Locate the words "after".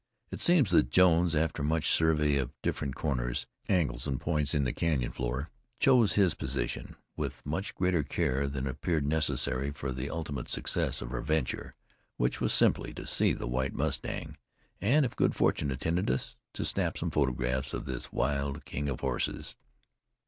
1.35-1.61